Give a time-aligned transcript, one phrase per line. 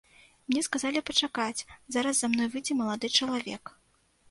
[0.51, 1.65] Мне сказалі пачакаць,
[1.97, 3.77] зараз за мной выйдзе малады чалавек.